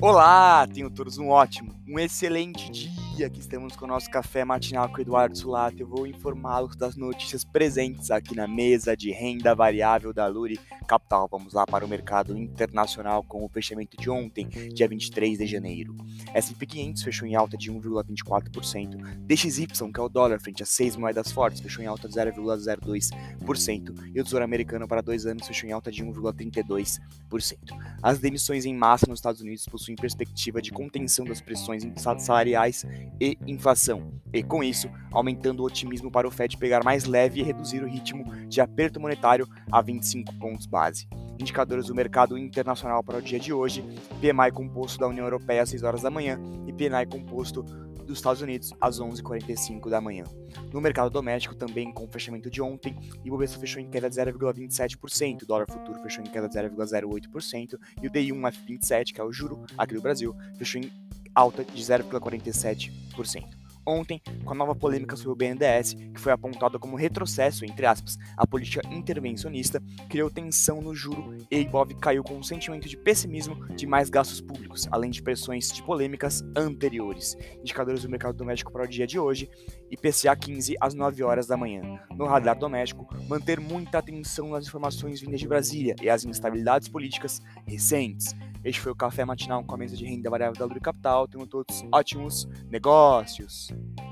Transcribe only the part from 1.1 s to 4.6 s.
um ótimo, um excelente dia estamos com o nosso café